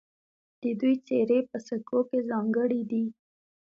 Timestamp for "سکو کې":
1.67-2.19